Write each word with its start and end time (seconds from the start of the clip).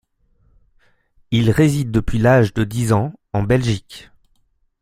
Il 1.29 1.51
réside 1.51 1.91
depuis 1.91 2.17
l'âge 2.17 2.55
de 2.55 2.63
dix 2.63 2.91
ans 2.91 3.13
en 3.33 3.43
Belgique. 3.43 4.09